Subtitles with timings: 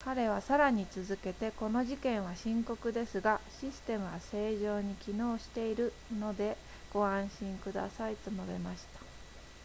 [0.03, 6.57] 彼はさらに続けてこの事件は深刻ですがシステムは正常に機能しているので
[6.91, 8.99] ご安心くださいと述べました